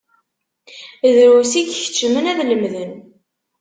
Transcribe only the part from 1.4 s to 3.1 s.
i ikeččmen ad lemden.